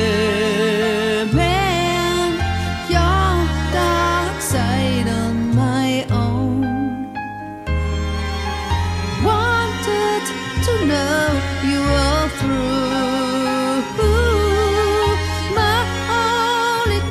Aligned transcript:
your 2.89 3.33
dark 3.73 4.41
side 4.41 5.07
on 5.07 5.55
my 5.55 6.05
own. 6.11 7.13
Wanted 9.23 10.23
to 10.65 10.73
know 10.85 11.23
you 11.69 11.81
all 11.81 12.27
through. 12.39 12.73
My 15.55 15.81
only 16.21 17.01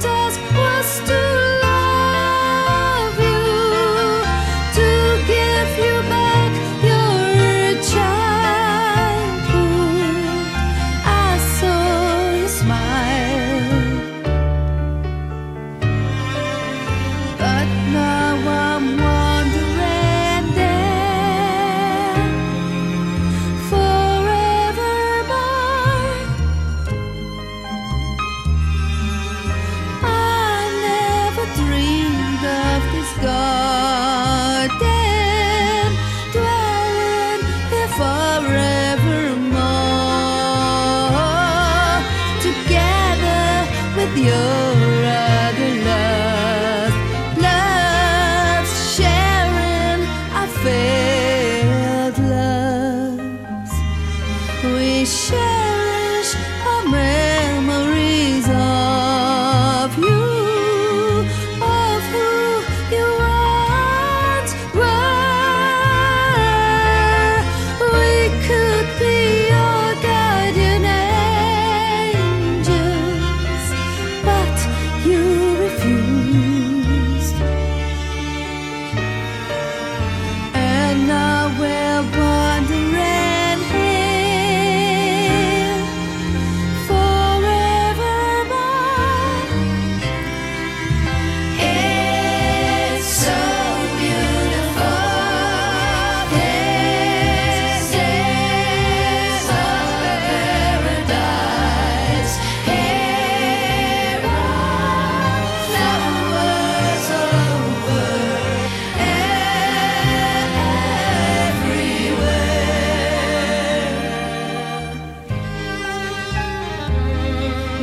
adiós. 44.23 44.52